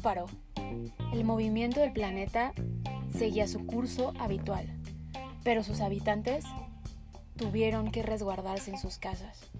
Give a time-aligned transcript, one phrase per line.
[0.00, 0.26] paró.
[1.12, 2.52] El movimiento del planeta
[3.12, 4.66] seguía su curso habitual,
[5.42, 6.44] pero sus habitantes
[7.36, 9.50] tuvieron que resguardarse en sus casas,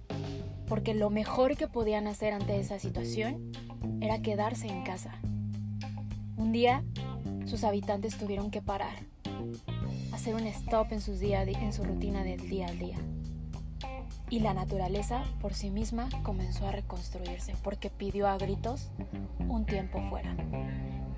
[0.67, 3.53] porque lo mejor que podían hacer ante esa situación
[4.01, 5.15] era quedarse en casa.
[6.37, 6.85] Un día,
[7.47, 8.97] sus habitantes tuvieron que parar,
[10.13, 12.99] hacer un stop en, sus en su rutina del día al día.
[14.31, 18.91] Y la naturaleza por sí misma comenzó a reconstruirse porque pidió a gritos
[19.49, 20.37] un tiempo fuera.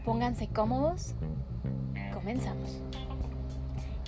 [0.05, 1.15] Pónganse cómodos,
[2.13, 2.81] comenzamos.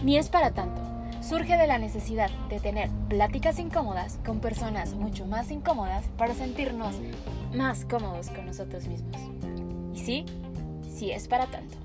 [0.02, 0.80] Ni es para tanto.
[1.22, 6.96] Surge de la necesidad de tener pláticas incómodas con personas mucho más incómodas para sentirnos
[7.54, 9.16] más cómodos con nosotros mismos.
[9.94, 10.26] Y sí,
[10.94, 11.83] sí es para tanto.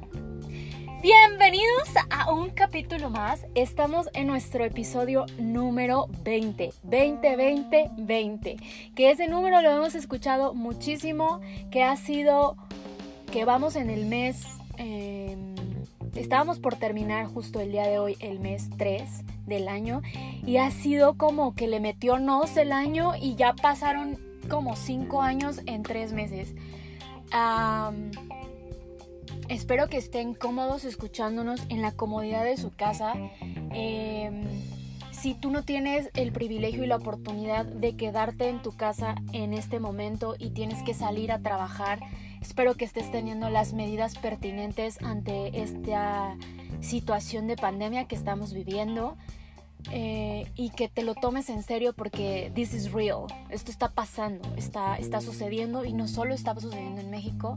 [1.02, 3.46] Bienvenidos a un capítulo más.
[3.56, 8.58] Estamos en nuestro episodio número 20, 20, 20, 20.
[8.98, 11.40] Que ese número lo hemos escuchado muchísimo,
[11.72, 12.58] que ha sido,
[13.32, 14.44] que vamos en el mes,
[14.76, 15.56] em,
[16.16, 20.02] estábamos por terminar justo el día de hoy, el mes 3 del año,
[20.46, 24.20] y ha sido como que le metió nos el año y ya pasaron
[24.50, 26.54] como 5 años en 3 meses.
[29.50, 33.16] Espero que estén cómodos escuchándonos en la comodidad de su casa.
[33.72, 34.44] Em,
[35.12, 39.54] si tú no tienes el privilegio y la oportunidad de quedarte en tu casa en
[39.54, 42.00] este momento y tienes que salir a trabajar,
[42.42, 46.38] espero que estés teniendo las medidas pertinentes ante esta
[46.80, 49.18] situación de pandemia que estamos viviendo.
[49.92, 54.54] Eh, y que te lo tomes en serio porque this is real, esto está pasando,
[54.58, 57.56] está, está sucediendo y no solo está sucediendo en México,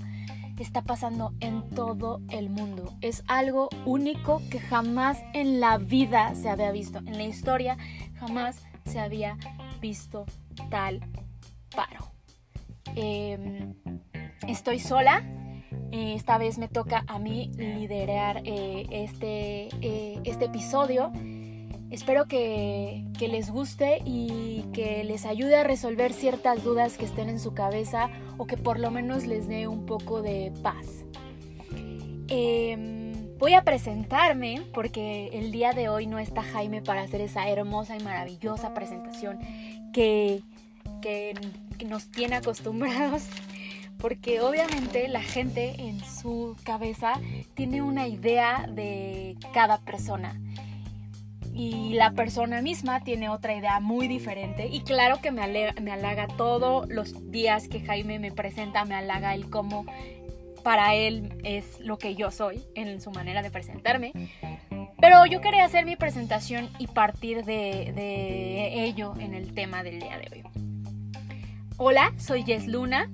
[0.62, 2.92] está pasando en todo el mundo.
[3.00, 6.98] Es algo único que jamás en la vida se había visto.
[6.98, 7.76] En la historia
[8.14, 9.36] jamás se había
[9.80, 10.24] visto
[10.70, 11.00] tal
[11.74, 12.12] paro.
[12.96, 13.74] Em,
[14.46, 15.22] estoy sola.
[15.90, 21.12] Eh, esta vez me toca a mí liderar eh, este, eh, este episodio.
[21.92, 27.38] Espero que, les guste y que les ayude a resolver ciertas dudas que estén en
[27.38, 28.08] su cabeza
[28.38, 31.04] o que por lo menos les dé un poco de paz.
[32.28, 37.46] Em, voy a presentarme porque el día de hoy no está Jaime para hacer esa
[37.50, 39.38] hermosa y maravillosa presentación
[39.92, 40.40] que,
[41.02, 41.34] que
[41.86, 43.24] nos tiene acostumbrados
[43.98, 47.20] porque obviamente la gente en su cabeza
[47.52, 50.40] tiene una idea de cada persona
[51.54, 56.26] y la persona misma tiene otra idea muy diferente y claro que me, me halaga
[56.26, 59.84] todos los días que Jaime me presenta, me halaga el cómo
[60.62, 64.12] para él es lo que yo soy en su manera de presentarme.
[65.00, 69.98] Pero yo quería hacer mi presentación y partir de, de ello en el tema del
[69.98, 70.42] día de hoy.
[71.76, 73.10] Hola, soy Jess Luna,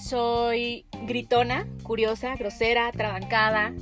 [0.00, 3.72] soy gritona, curiosa, grosera, trabancada,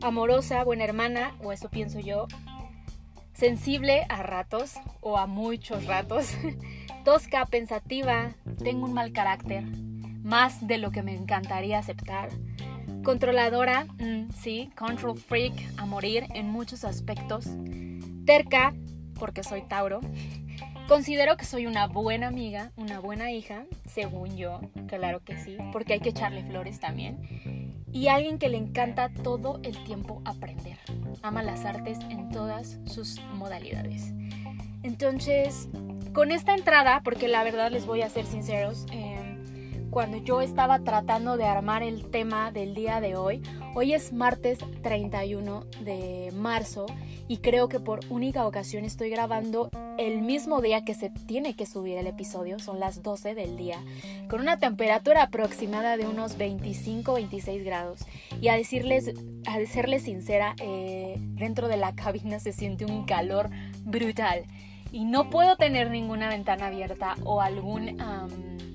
[0.00, 2.26] amorosa, buena hermana, o eso pienso yo,
[3.34, 6.34] sensible a ratos o a muchos ratos,
[7.04, 9.64] tosca, pensativa, tengo un mal carácter,
[10.22, 12.30] más de lo que me encantaría aceptar,
[13.02, 17.46] controladora, mm, sí, control freak a morir en muchos aspectos,
[18.24, 18.72] terca,
[19.18, 20.00] porque soy Tauro,
[20.88, 25.94] considero que soy una buena amiga, una buena hija, según yo, claro que sí, porque
[25.94, 30.76] hay que echarle flores también, y alguien que le encanta todo el tiempo aprender
[31.24, 34.12] ama las artes en todas sus modalidades.
[34.82, 35.68] Entonces,
[36.12, 39.13] con esta entrada, porque la verdad les voy a ser sinceros, em,
[39.94, 43.40] cuando yo estaba tratando de armar el tema del día de hoy,
[43.76, 46.86] hoy es martes 31 de marzo
[47.28, 51.64] y creo que por única ocasión estoy grabando el mismo día que se tiene que
[51.64, 53.78] subir el episodio, son las 12 del día,
[54.28, 58.00] con una temperatura aproximada de unos 25-26 grados.
[58.40, 59.12] Y a decirles,
[59.46, 63.48] a decirles sincera, eh, dentro de la cabina se siente un calor
[63.84, 64.42] brutal.
[64.90, 68.00] Y no puedo tener ninguna ventana abierta o algún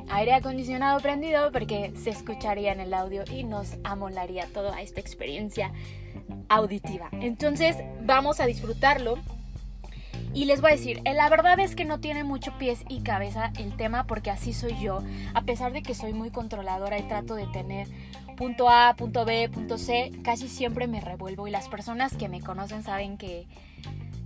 [0.09, 5.71] aire acondicionado prendido porque se escucharía en el audio y nos amolaría toda esta experiencia
[6.49, 7.09] auditiva.
[7.13, 9.17] Entonces vamos a disfrutarlo.
[10.31, 13.01] Y les voy a decir, eh, la verdad es que no tiene mucho pies y
[13.01, 15.01] cabeza el tema porque así soy yo.
[15.33, 17.87] A pesar de que soy muy controladora y trato de tener
[18.37, 22.41] punto A, punto B, punto C, casi siempre me revuelvo y las personas que me
[22.41, 23.47] conocen saben que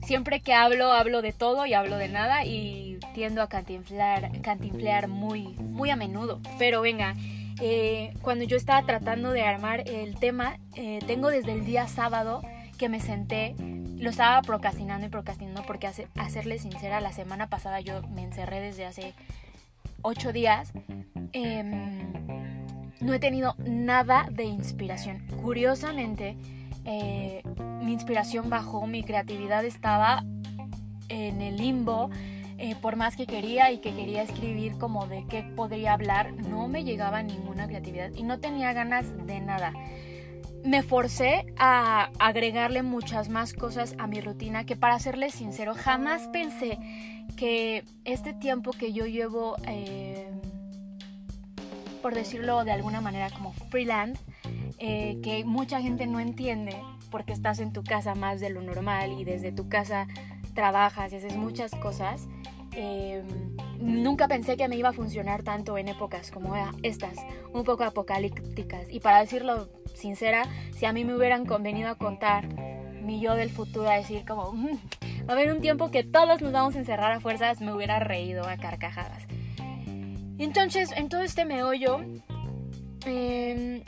[0.05, 5.07] siempre que hablo, hablo de todo y hablo de nada y tiendo a cantinflar, cantinflear
[5.07, 6.39] muy, muy a menudo.
[6.57, 7.15] Pero venga,
[7.61, 12.41] eh, cuando yo estaba tratando de armar el tema, eh, tengo desde el día sábado
[12.77, 13.55] que me senté,
[13.97, 18.23] lo estaba procrastinando y procrastinando porque, hace, a serle sincera, la semana pasada yo me
[18.23, 19.13] encerré desde hace
[20.01, 20.73] ocho días.
[21.31, 22.11] Em,
[22.99, 25.25] no he tenido nada de inspiración.
[25.41, 26.37] Curiosamente,
[26.85, 27.41] eh,
[27.81, 30.23] mi inspiración bajó, mi creatividad estaba
[31.09, 32.09] en el limbo.
[32.59, 36.67] Eh, por más que quería y que quería escribir como de qué podría hablar, no
[36.67, 39.73] me llegaba ninguna creatividad y no tenía ganas de nada.
[40.63, 46.29] Me forcé a agregarle muchas más cosas a mi rutina que para serles sincero, jamás
[46.29, 46.77] pensé
[47.35, 49.57] que este tiempo que yo llevo...
[49.67, 50.29] Eh,
[52.03, 54.21] por decirlo de alguna manera, como freelance,
[54.85, 56.75] eh, que mucha gente no entiende
[57.09, 60.07] porque estás en tu casa más de lo normal y desde tu casa
[60.55, 62.27] trabajas y haces muchas cosas.
[62.73, 67.15] Em, nunca pensé que me iba a funcionar tanto en épocas como estas,
[67.53, 68.91] un poco apocalípticas.
[68.91, 70.43] Y para decirlo sincera,
[70.75, 72.49] si a mí me hubieran convenido a contar
[73.01, 74.79] mi yo del futuro a decir como, mm,
[75.29, 77.99] va a haber un tiempo que todos nos vamos a encerrar a fuerzas, me hubiera
[77.99, 79.23] reído a carcajadas.
[80.37, 82.01] Entonces, en todo este meollo,
[83.05, 83.81] eh,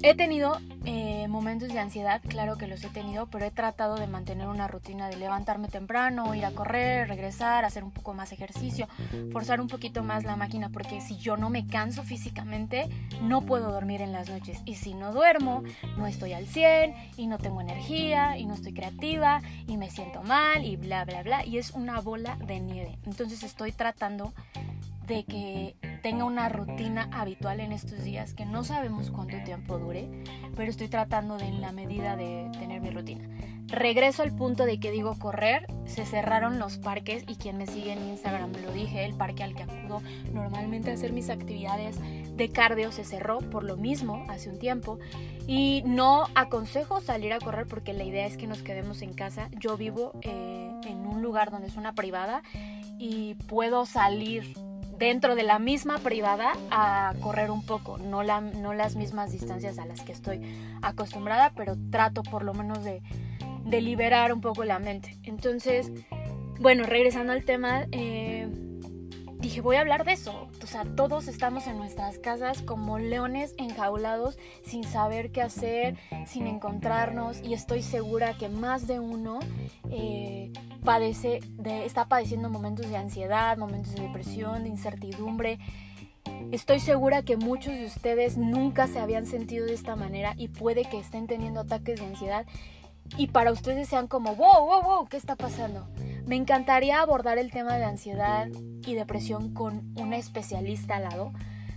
[0.00, 4.06] He tenido eh, momentos de ansiedad, claro que los he tenido, pero he tratado de
[4.06, 8.86] mantener una rutina de levantarme temprano, ir a correr, regresar, hacer un poco más ejercicio,
[9.32, 12.88] forzar un poquito más la máquina, porque si yo no me canso físicamente,
[13.22, 14.60] no puedo dormir en las noches.
[14.64, 15.64] Y si no duermo,
[15.96, 20.22] no estoy al 100 y no tengo energía y no estoy creativa y me siento
[20.22, 21.44] mal y bla, bla, bla.
[21.44, 22.98] Y es una bola de nieve.
[23.04, 24.32] Entonces estoy tratando
[25.08, 30.08] de que tenga una rutina habitual en estos días que no sabemos cuánto tiempo dure,
[30.54, 33.28] pero estoy tratando de en la medida de tener mi rutina.
[33.68, 37.92] Regreso al punto de que digo correr, se cerraron los parques y quien me sigue
[37.92, 40.00] en Instagram lo dije, el parque al que acudo
[40.32, 41.98] normalmente a hacer mis actividades
[42.34, 44.98] de cardio se cerró por lo mismo hace un tiempo
[45.46, 49.50] y no aconsejo salir a correr porque la idea es que nos quedemos en casa.
[49.58, 52.42] Yo vivo eh, en un lugar donde es una privada
[52.98, 54.54] y puedo salir
[54.98, 59.86] dentro de la misma privada a correr un poco, no, no las mismas distancias a
[59.86, 60.40] las que estoy
[60.82, 63.02] acostumbrada, pero trato por lo menos de,
[63.64, 65.16] de liberar un poco la mente.
[65.22, 65.92] Entonces,
[66.60, 68.48] bueno, regresando al tema, eh,
[69.38, 70.48] dije, voy a hablar de eso.
[70.62, 75.96] O sea, todos estamos en nuestras casas como leones enjaulados, sin saber qué hacer,
[76.26, 79.38] sin encontrarnos, y estoy segura que más de uno
[79.90, 80.52] eh,
[80.84, 85.58] padece, de, está padeciendo momentos de ansiedad, momentos de depresión, de incertidumbre.
[86.50, 90.84] Estoy segura que muchos de ustedes nunca se habían sentido de esta manera y puede
[90.84, 92.46] que estén teniendo ataques de ansiedad
[93.16, 95.88] y para ustedes sean como, wow, wow, wow, ¿qué está pasando?
[96.26, 98.48] Me encantaría abordar el tema de ansiedad
[98.86, 101.32] y depresión con una especialista al lado.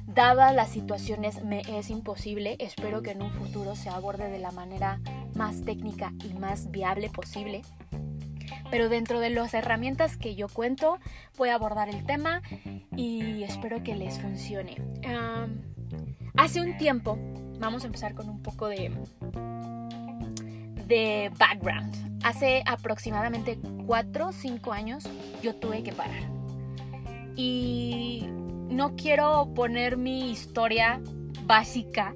[0.08, 4.52] Dadas las situaciones me es imposible, espero que en un futuro se aborde de la
[4.52, 5.00] manera
[5.36, 7.62] más técnica y más viable posible.
[8.70, 11.00] Pero dentro de las herramientas que yo cuento,
[11.38, 12.42] voy a abordar el tema
[12.96, 14.76] y espero que les funcione.
[16.36, 17.18] hace un tiempo,
[17.60, 18.92] vamos a empezar con un poco de,
[20.92, 22.20] de background.
[22.22, 23.58] Hace aproximadamente
[23.88, 25.10] 4 o 5 años
[25.42, 26.24] yo tuve que parar.
[27.38, 28.26] Y
[28.70, 31.02] no quiero poner mi historia
[31.46, 32.14] básica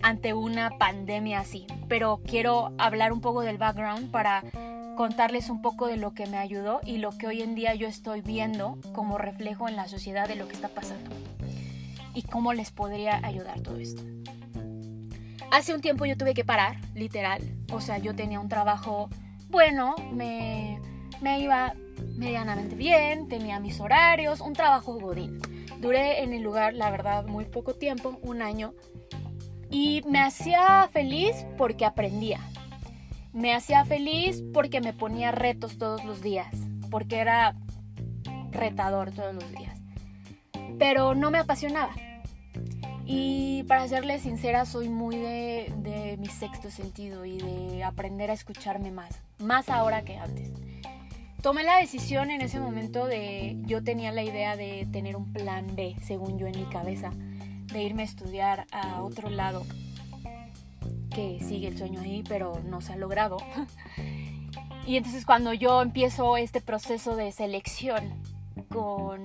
[0.00, 4.44] ante una pandemia así, pero quiero hablar un poco del background para
[4.96, 7.88] contarles un poco de lo que me ayudó y lo que hoy en día yo
[7.88, 11.10] estoy viendo como reflejo en la sociedad de lo que está pasando
[12.14, 14.02] y cómo les podría ayudar todo esto.
[15.52, 17.42] Hace un tiempo yo tuve que parar, literal.
[17.70, 19.10] O sea, yo tenía un trabajo
[19.50, 20.80] bueno, me,
[21.22, 21.74] iba
[22.16, 25.42] medianamente bien, tenía mis horarios, un trabajo godín.
[25.78, 28.72] Duré en el lugar, la verdad, muy poco tiempo, un año.
[29.68, 32.40] Y me hacía feliz porque aprendía.
[33.34, 36.56] Me hacía feliz porque me ponía retos todos los días,
[36.90, 37.56] porque era
[38.52, 39.78] retador todos los días.
[40.78, 41.92] Pero no me apasionaba.
[43.14, 48.90] Y para serles sincera, soy muy de, mi sexto sentido y de aprender a escucharme
[48.90, 50.50] más, más ahora que antes.
[51.42, 55.76] Tomé la decisión en ese momento de, yo tenía la idea de tener un plan
[55.76, 57.10] B, según yo en mi cabeza,
[57.70, 59.66] de irme a estudiar a otro lado,
[61.14, 63.36] que sigue el sueño ahí, pero no se ha logrado.
[64.84, 68.20] Y entonces cuando yo empiezo este proceso de selección
[68.68, 69.22] con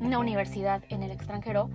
[0.00, 1.70] una universidad en el extranjero,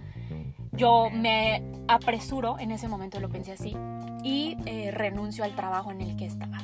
[0.78, 3.76] yo me apresuro, en ese momento lo pensé así,
[4.24, 6.58] y eh, renuncio al trabajo en el que estaba.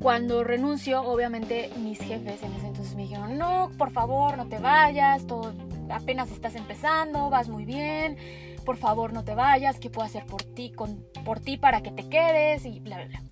[0.00, 4.58] Cuando renuncio, obviamente mis jefes en ese entonces me dijeron, no, por favor, no te
[4.58, 5.54] vayas, todo,
[5.90, 8.16] apenas estás empezando, vas muy bien,
[8.64, 11.90] por favor no te vayas, qué puedo hacer por ti, con, por ti para que
[11.90, 13.22] te quedes y bla, bla, bla.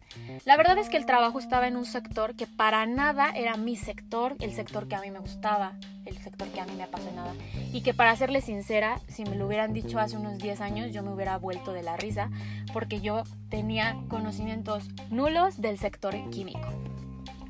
[0.45, 3.77] La verdad es que el trabajo estaba en un sector que para nada era mi
[3.77, 5.75] sector, el sector que a mí me gustaba,
[6.05, 7.33] el sector que a mí me apasionaba.
[7.73, 11.03] Y que para serle sincera, si me lo hubieran dicho hace unos 10 años, yo
[11.03, 12.31] me hubiera vuelto de la risa,
[12.73, 16.69] porque yo tenía conocimientos nulos del sector químico.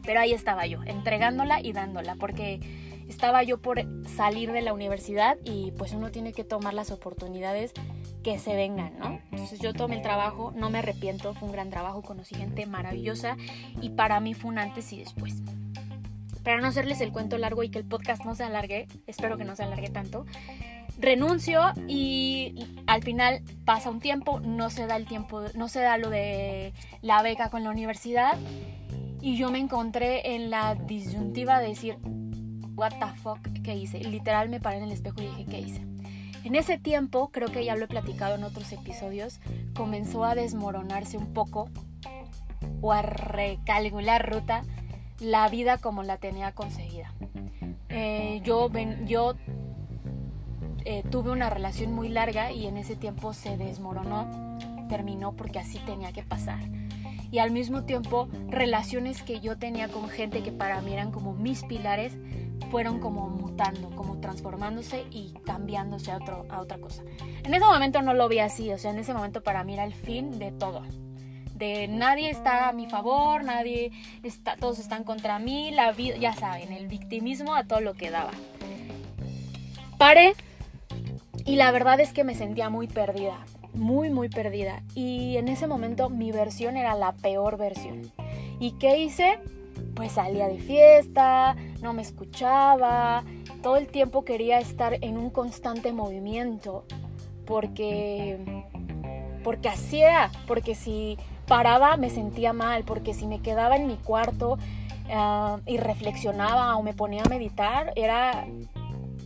[0.05, 2.61] Pero ahí estaba yo, entregándola y dándola, porque
[3.13, 7.73] estaba yo por salir de la universidad y pues uno tiene que tomar las oportunidades
[8.25, 9.21] que se vengan, ¿no?
[9.31, 13.37] Entonces yo tomé el trabajo, no me arrepiento, fue un gran trabajo, conocí gente maravillosa
[13.81, 15.43] y para mí fue un antes y después.
[16.43, 19.45] Para no hacerles el cuento largo y que el podcast no se alargue, espero que
[19.45, 20.25] no se alargue tanto,
[20.99, 25.99] renuncio y al final pasa un tiempo, no se da el tiempo, no se da
[25.99, 28.39] lo de la beca con la universidad
[29.21, 31.99] y yo me encontré en la disyuntiva de decir,
[32.75, 34.01] what the fuck, ¿qué hice?
[34.01, 35.87] Literal me paré en el espejo y dije, ¿qué hice?
[36.45, 39.41] En ese tiempo, creo que ya lo he platicado en otros episodios,
[39.75, 41.69] comenzó a desmoronarse un poco
[42.81, 44.65] o a recalcular ruta
[45.21, 47.13] la vida como la tenía conseguida.
[47.89, 48.71] Eh, yo
[49.07, 49.35] yo
[50.85, 55.79] eh, tuve una relación muy larga y en ese tiempo se desmoronó, terminó porque así
[55.79, 56.61] tenía que pasar.
[57.31, 61.33] Y al mismo tiempo, relaciones que yo tenía con gente que para mí eran como
[61.33, 62.15] mis pilares,
[62.71, 66.19] fueron como mutando, como transformándose y cambiándose a,
[66.59, 67.03] otra cosa.
[67.45, 69.85] En ese momento no lo vi así, o sea, en ese momento para mí era
[69.85, 70.83] el fin de todo.
[71.55, 73.93] De nadie está a mi favor, nadie
[74.23, 78.11] está, todos están contra mí, la vida, ya saben, el victimismo a todo lo que
[78.11, 78.33] daba.
[79.99, 80.35] Paré
[81.45, 84.83] y la verdad es que me sentía muy perdida, muy, muy perdida.
[84.95, 88.13] Y en ese momento mi versión era la peor versión.
[88.59, 89.39] ¿Y qué hice?
[89.95, 93.25] Pues salía de fiesta, no me escuchaba,
[93.63, 96.85] todo el tiempo quería estar en un constante movimiento,
[97.47, 98.65] porque,
[99.45, 100.03] porque así
[100.47, 104.59] porque si paraba me sentía mal, porque si me quedaba en mi cuarto
[105.11, 108.47] ah, y reflexionaba o me ponía a meditar, era,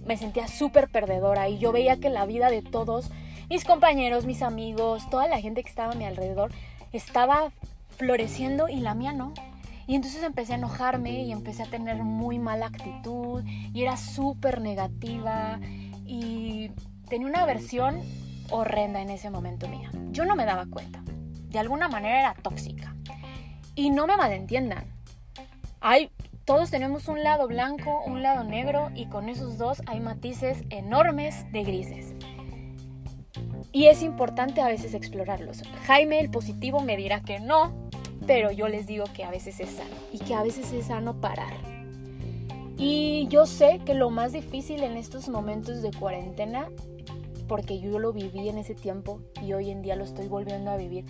[0.04, 3.10] me sentía súper perdedora y yo veía que la vida de todos,
[3.48, 6.50] mis compañeros, mis amigos, toda la gente que estaba a mi alrededor,
[6.92, 7.52] estaba
[7.96, 9.32] floreciendo y la mía no.
[9.86, 14.60] Y entonces empecé a enojarme y empecé a tener muy mala actitud y era súper
[14.60, 15.60] negativa
[16.04, 16.70] y
[17.08, 18.00] tenía una versión
[18.50, 19.90] horrenda en ese momento mía.
[20.10, 21.02] Yo no me daba cuenta.
[21.48, 22.94] De alguna manera era tóxica.
[23.74, 24.86] Y no me malentiendan.
[25.80, 26.10] Hay,
[26.44, 31.50] todos tenemos un lado blanco, un lado negro y con esos dos hay matices enormes
[31.52, 32.14] de grises.
[33.72, 35.62] Y es importante a veces explorarlos.
[35.86, 37.85] Jaime el positivo me dirá que no,
[38.26, 41.20] pero yo les digo que a veces es sano y que a veces es sano
[41.20, 41.54] parar.
[42.78, 46.68] Y yo sé que lo más difícil en estos momentos de cuarentena,
[47.48, 50.76] porque yo lo viví en ese tiempo y hoy en día lo estoy volviendo a
[50.76, 51.06] vivir,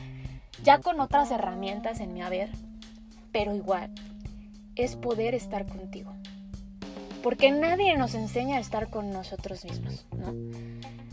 [0.62, 2.50] ya con otras herramientas en mi haber,
[3.32, 3.90] pero igual,
[4.76, 6.12] es poder estar contigo.
[7.22, 10.32] Porque nadie nos enseña a estar con nosotros mismos, ¿no?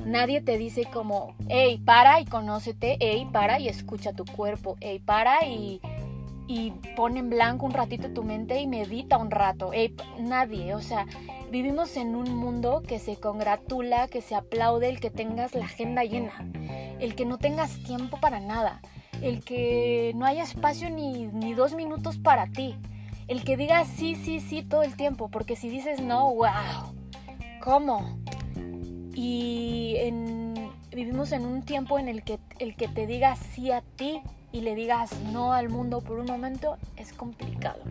[0.06, 5.02] Nadie te dice como, hey, para y conócete, hey, para y escucha tu cuerpo, hey,
[5.04, 5.82] para y,
[6.48, 9.72] y pon en blanco un ratito tu mente y medita un rato.
[9.74, 11.06] Hey, nadie, o sea,
[11.52, 16.04] vivimos en un mundo que se congratula, que se aplaude el que tengas la agenda
[16.04, 16.34] llena,
[17.00, 18.82] el que no tengas tiempo para nada,
[19.22, 22.76] el que no haya espacio ni, ni dos minutos para ti,
[23.28, 26.94] el que digas sí, sí, sí todo el tiempo, porque si dices no, wow,
[27.62, 28.18] ¿cómo?
[29.16, 29.96] Y
[30.92, 34.22] vivimos en un tiempo en el que el que te diga sí a ti
[34.54, 37.82] y le digas no al mundo por un momento es complicado.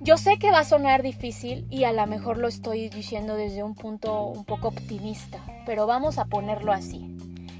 [0.00, 3.62] Yo sé que va a sonar difícil y a lo mejor lo estoy diciendo desde
[3.62, 7.16] un punto un poco optimista, pero vamos a ponerlo así.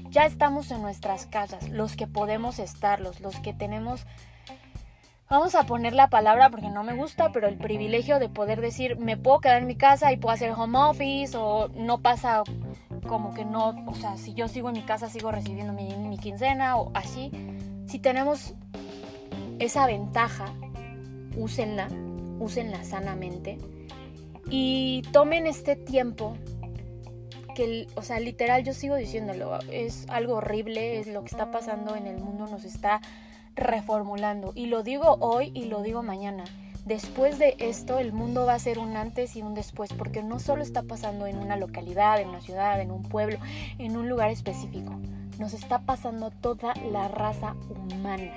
[0.09, 4.05] Ya estamos en nuestras casas, los que podemos estarlos, los que tenemos
[5.29, 8.97] vamos a poner la palabra porque no me gusta, pero el privilegio de poder decir,
[8.97, 12.43] me puedo quedar en mi casa y puedo hacer home office o no pasa
[13.03, 16.77] como que no, o sea, si yo sigo en mi casa sigo recibiendo mi, quincena
[16.77, 17.31] o así.
[17.87, 18.53] Si tenemos
[19.59, 20.45] esa ventaja,
[21.35, 21.89] úsenla,
[22.39, 23.57] úsenla sanamente
[24.49, 26.35] y tomen este tiempo
[27.55, 31.95] que, o sea, literal yo sigo diciéndolo, es algo horrible, es lo que está pasando
[31.95, 33.01] en el mundo, nos está
[33.55, 34.51] reformulando.
[34.55, 36.43] Y lo digo hoy y lo digo mañana.
[36.85, 40.39] Después de esto, el mundo va a ser un antes y un después, porque no
[40.39, 43.37] solo está pasando en una localidad, en una ciudad, en un pueblo,
[43.77, 44.93] en un lugar específico.
[45.39, 48.33] Nos está pasando toda la raza humana,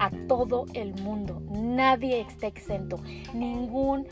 [0.00, 1.40] a todo el mundo.
[1.50, 3.00] Nadie está exento.
[3.32, 4.08] Ningún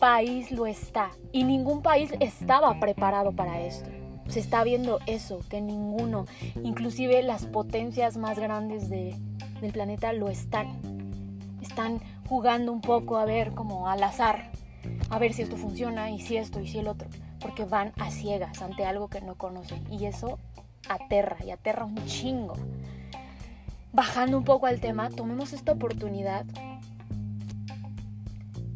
[0.00, 1.10] país lo está.
[1.30, 3.88] Y ningún país estaba preparado para esto.
[4.28, 6.26] Se está viendo eso, que ninguno,
[6.64, 10.80] inclusive las potencias más grandes del planeta lo están.
[11.62, 14.50] Están jugando un poco a ver como al azar,
[15.10, 17.08] a ver si esto funciona y si esto y si el otro,
[17.40, 20.38] porque van a ciegas ante algo que no conocen y eso
[20.88, 22.54] aterra y aterra un chingo.
[23.92, 26.44] Bajando un poco al tema, tomemos esta oportunidad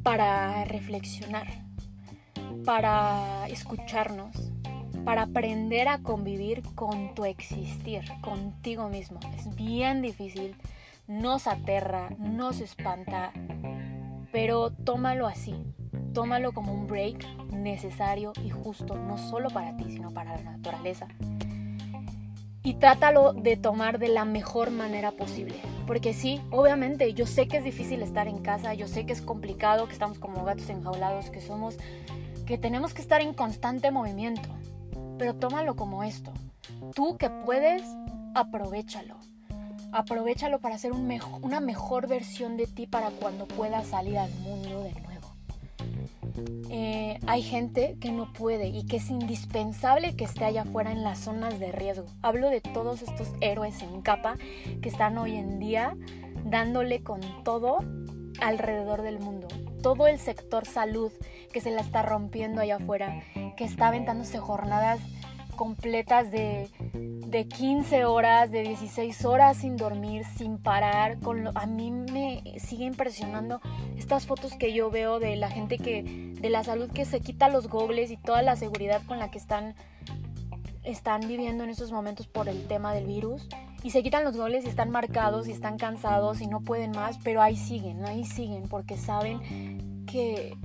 [0.03, 1.49] para reflexionar,
[2.65, 4.35] para escucharnos,
[5.05, 9.19] para aprender a convivir con tu existir, contigo mismo.
[9.37, 10.55] Es bien difícil,
[11.09, 13.33] nos aterra, nos espanta,
[14.31, 15.55] pero tómalo así,
[16.13, 21.09] tómalo como un break necesario y justo, no solo para ti, sino para la naturaleza.
[22.63, 25.57] Y trátalo de tomar de la mejor manera posible.
[25.87, 29.23] Porque sí, obviamente, yo sé que es difícil estar en casa, yo sé que es
[29.23, 31.79] complicado, que estamos como gatos enjaulados, que somos,
[32.45, 34.51] que tenemos que estar en constante movimiento.
[35.19, 36.35] Pero tómalo como esto.
[36.95, 37.83] Tú que puedes,
[38.35, 39.17] aprovechalo.
[39.93, 44.93] Aprovechalo para un una mejor versión de ti para cuando puedas salir al mundo de
[44.93, 45.09] nuevo.
[46.71, 51.03] Eh, hay gente que no puede y que es indispensable que esté allá afuera en
[51.03, 52.07] las zonas de riesgo.
[52.23, 54.37] Hablo de todos estos héroes en capa
[54.83, 55.97] que están hoy en día
[56.45, 57.79] dándole con todo
[58.41, 59.49] alrededor del mundo.
[59.83, 61.13] Todo el sector salud
[61.53, 63.23] que se la está rompiendo allá afuera,
[63.57, 65.01] que está aventándose jornadas
[65.59, 71.19] completas de, de 15 horas, de 16 horas sin dormir, sin parar.
[71.19, 73.61] Con a mí me sigue impresionando
[73.97, 77.49] estas fotos que yo veo de la gente que, de la salud que se quita
[77.49, 79.75] los gobles y toda la seguridad con la que están,
[80.85, 83.49] están viviendo en estos momentos por el tema del virus.
[83.83, 87.19] Y se quitan los gobles y están marcados y están cansados y no pueden más,
[87.25, 90.57] pero ahí siguen, ahí siguen porque saben que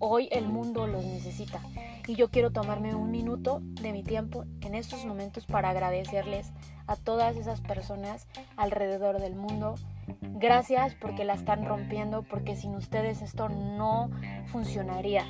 [0.00, 1.60] hoy el mundo los necesita
[2.06, 6.52] y yo quiero tomarme un minuto de mi tiempo en estos momentos para agradecerles
[6.86, 9.76] a todas esas personas alrededor del mundo.
[10.20, 14.10] Gracias porque la están rompiendo, porque sin ustedes esto no
[14.46, 15.24] funcionaría.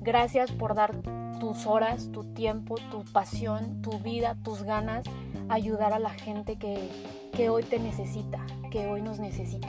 [0.00, 0.96] Gracias por dar
[1.38, 5.04] tus horas, tu tiempo, tu pasión, tu vida, tus ganas,
[5.48, 6.88] ayudar a la gente que,
[7.32, 9.68] que hoy te necesita, que hoy nos necesita.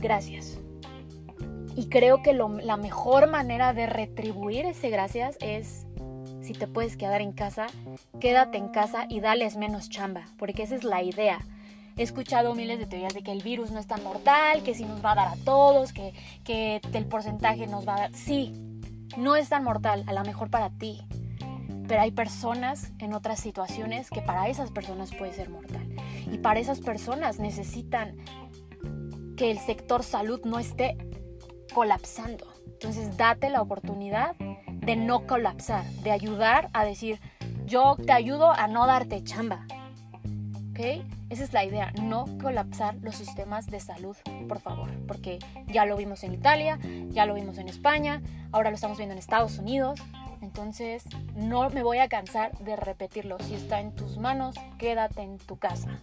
[0.00, 0.60] Gracias.
[1.78, 5.86] Y creo que la mejor manera de retribuir ese gracias es,
[6.42, 7.68] si te puedes quedar en casa,
[8.18, 11.38] quédate en casa y dales menos chamba, porque esa es la idea.
[11.96, 14.86] He escuchado miles de teorías de que el virus no es tan mortal, que si
[14.86, 18.12] nos va a dar a todos, que, que el porcentaje nos va a dar...
[18.12, 18.52] Sí,
[19.16, 21.02] no es tan mortal, a lo mejor para ti.
[21.86, 25.86] Pero hay personas en otras situaciones que para esas personas puede ser mortal.
[26.32, 28.16] Y para esas personas necesitan
[29.36, 30.98] que el sector salud no esté
[31.74, 32.46] colapsando.
[32.66, 37.20] Entonces date la oportunidad de no colapsar, de ayudar a decir,
[37.66, 39.66] yo te ayudo a no darte chamba.
[40.70, 41.04] ¿Ok?
[41.28, 44.16] Esa es la idea, no colapsar los sistemas de salud,
[44.48, 46.78] por favor, porque ya lo vimos en Italia,
[47.08, 50.00] ya lo vimos en España, ahora lo estamos viendo en Estados Unidos.
[50.40, 51.04] Entonces,
[51.34, 53.38] no me voy a cansar de repetirlo.
[53.40, 56.00] Si está en tus manos, quédate en tu casa.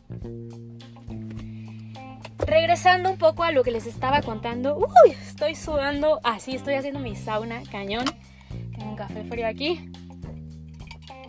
[2.46, 7.00] Regresando un poco a lo que les estaba contando, uy, estoy sudando, así estoy haciendo
[7.00, 8.06] mi sauna, cañón.
[8.50, 9.92] Tengo un café frío aquí.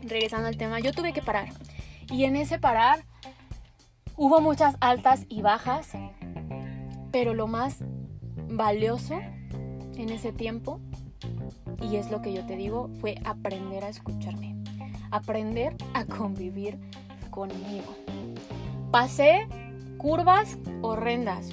[0.03, 1.49] Regresando al tema, yo tuve que parar.
[2.11, 3.05] Y en ese parar
[4.15, 5.93] hubo muchas altas y bajas,
[7.13, 7.79] pero lo más
[8.35, 9.19] valioso
[9.97, 10.81] en ese tiempo,
[11.81, 14.55] y es lo que yo te digo, fue aprender a escucharme,
[15.11, 16.79] aprender a convivir
[17.31, 17.97] conmigo.
[18.91, 19.49] Pasé
[19.99, 21.51] curvas horrendas,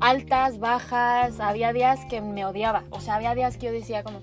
[0.00, 4.20] altas, bajas, había días que me odiaba, o sea, había días que yo decía como,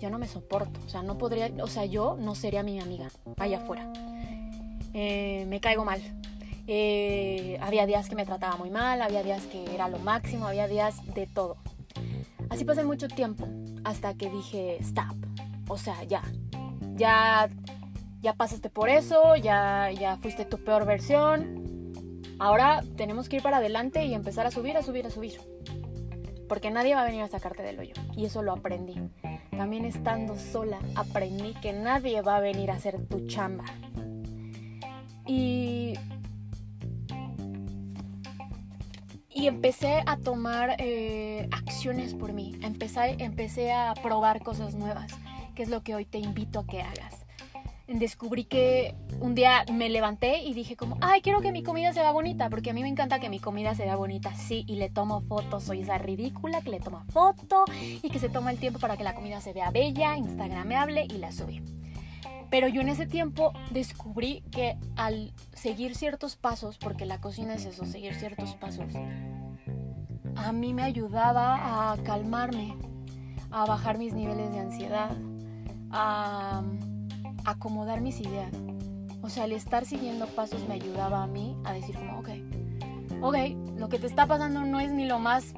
[0.00, 3.08] yo no me soporto, o sea, no podría, o sea, yo no sería mi amiga
[3.38, 3.92] allá afuera,
[4.94, 6.00] eh, me caigo mal.
[6.68, 10.66] Eh, había días que me trataba muy mal, había días que era lo máximo, había
[10.66, 11.58] días de todo.
[12.50, 13.46] Así pasé mucho tiempo
[13.84, 15.14] hasta que dije, stop,
[15.68, 16.22] o sea, ya,
[16.96, 17.48] ya,
[18.20, 21.65] ya pasaste por eso, ya, ya fuiste tu peor versión,
[22.38, 25.40] Ahora tenemos que ir para adelante y empezar a subir, a subir, a subir.
[26.48, 27.94] Porque nadie va a venir a sacarte del hoyo.
[28.14, 28.94] Y eso lo aprendí.
[29.50, 33.64] También estando sola aprendí que nadie va a venir a hacer tu chamba.
[35.26, 35.94] Y...
[39.28, 42.58] Y empecé a tomar eh, acciones por mí.
[42.62, 45.12] Empecé, empecé a probar cosas nuevas,
[45.54, 47.25] que es lo que hoy te invito a que hagas
[47.88, 52.00] descubrí que un día me levanté y dije como, ay, quiero que mi comida se
[52.00, 54.76] vea bonita, porque a mí me encanta que mi comida se vea bonita, sí, y
[54.76, 57.64] le tomo fotos, soy esa ridícula que le toma foto
[58.02, 61.18] y que se toma el tiempo para que la comida se vea bella, instagrameable y
[61.18, 61.62] la sube.
[62.50, 67.64] Pero yo en ese tiempo descubrí que al seguir ciertos pasos, porque la cocina es
[67.66, 68.92] eso, seguir ciertos pasos,
[70.36, 72.76] a mí me ayudaba a calmarme,
[73.50, 75.16] a bajar mis niveles de ansiedad,
[75.90, 76.62] a
[77.46, 78.52] acomodar mis ideas.
[79.22, 82.28] O sea, el estar siguiendo pasos me ayudaba a mí a decir como, ok,
[83.22, 83.36] ok,
[83.78, 85.54] lo que te está pasando no es ni lo más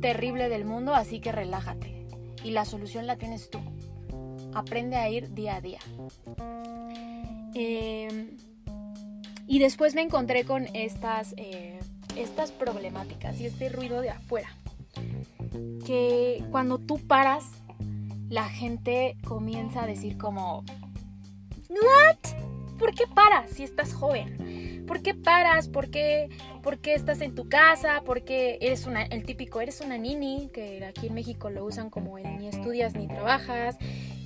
[0.00, 2.06] terrible del mundo, así que relájate.
[2.44, 3.60] Y la solución la tienes tú.
[4.54, 5.80] Aprende a ir día a día.
[7.54, 8.36] Em,
[9.46, 11.78] y después me encontré con estas, eh,
[12.16, 14.48] estas problemáticas y este ruido de afuera.
[15.84, 17.44] Que cuando tú paras,
[18.28, 20.64] la gente comienza a decir como,
[21.80, 22.78] ¿What?
[22.78, 24.84] ¿Por qué paras si estás joven?
[24.86, 25.68] ¿Por qué paras?
[25.68, 26.28] ¿Por qué,
[26.62, 28.02] por qué estás en tu casa?
[28.04, 31.90] ¿Por qué eres una, el típico, eres una nini, que aquí en México lo usan
[31.90, 33.76] como el ni estudias ni trabajas?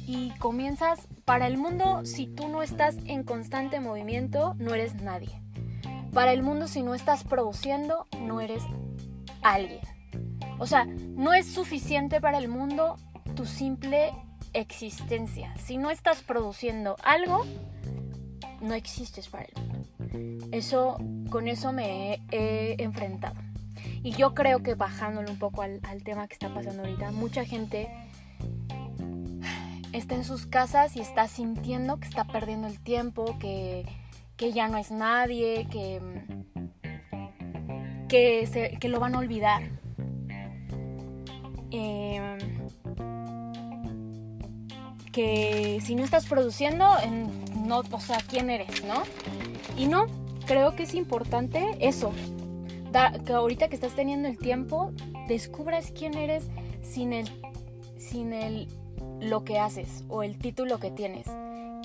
[0.06, 5.40] Y comienzas, para el mundo, si tú no estás en constante movimiento, no eres nadie.
[6.12, 8.62] Para el mundo, si no estás produciendo, no eres
[9.42, 9.80] alguien.
[10.58, 12.96] O sea, no es suficiente para el mundo
[13.34, 14.12] tu simple
[14.56, 15.54] existencia.
[15.58, 17.44] Si no estás produciendo algo,
[18.60, 20.48] no existes para él.
[20.52, 20.96] Eso,
[21.30, 23.36] con eso me he, enfrentado.
[24.02, 27.88] Y yo creo que bajándole un poco al, tema que está pasando ahorita, mucha gente
[29.92, 33.84] está en sus casas y está sintiendo que está perdiendo el tiempo, que,
[34.38, 36.00] ya no es nadie, que,
[38.08, 39.62] que, que lo van a olvidar.
[41.70, 42.55] Eh,
[45.16, 46.84] que si no estás produciendo,
[47.64, 49.02] no, o sea, ¿quién eres, no?
[49.74, 50.04] Y no,
[50.44, 52.12] creo que es importante eso,
[53.24, 54.92] que ahorita que estás teniendo el tiempo,
[55.26, 56.50] descubras quién eres
[56.82, 57.30] sin el,
[57.96, 58.68] sin el,
[59.18, 61.26] lo que haces o el título que tienes.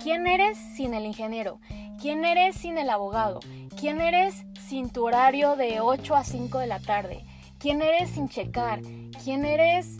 [0.03, 1.61] ¿Quién eres sin el ingeniero?
[2.01, 3.39] ¿Quién eres sin el abogado?
[3.79, 7.23] ¿Quién eres sin tu horario de 8 a 5 de la tarde?
[7.59, 8.81] ¿Quién eres sin checar?
[9.23, 9.99] ¿Quién eres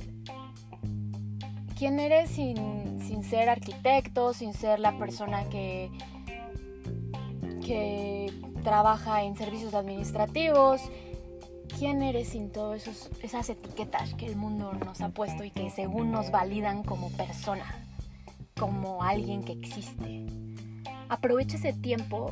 [1.82, 2.38] quién eres
[3.12, 5.92] sin, ser arquitecto, sin ser la persona que,
[7.66, 8.32] que
[8.64, 10.82] trabaja en servicios administrativos.
[11.78, 12.88] ¿Quién eres sin todas
[13.22, 17.66] esas etiquetas que el mundo nos ha puesto y que según nos validan como persona,
[18.58, 20.26] como alguien que existe?
[21.10, 22.32] Aprovecha ese tiempo,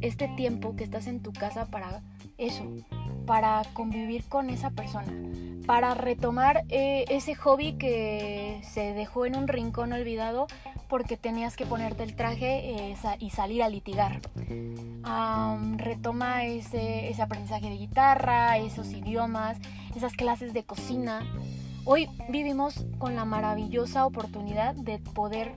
[0.00, 2.02] este tiempo que estás en tu casa para
[2.38, 2.64] eso,
[3.28, 5.12] para convivir con esa persona,
[5.66, 10.46] para retomar eh, ese hobby que se dejó en un rincón olvidado
[10.88, 14.22] porque tenías que ponerte el traje eh, y salir a litigar.
[15.76, 19.58] retoma ese, ese aprendizaje de guitarra, esos idiomas,
[19.94, 21.20] esas clases de cocina.
[21.84, 25.52] Hoy vivimos con la maravillosa oportunidad de poder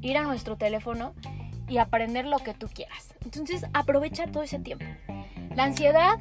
[0.00, 1.12] ir a nuestro teléfono
[1.68, 3.14] y aprender lo que tú quieras.
[3.22, 4.86] Entonces aprovecha todo ese tiempo.
[5.54, 6.18] La ansiedad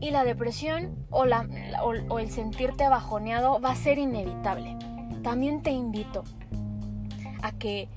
[0.00, 1.46] y la depresión o, la,
[1.82, 4.76] o, el sentirte bajoneado va a ser inevitable.
[5.22, 6.24] También te invito
[7.42, 7.88] a que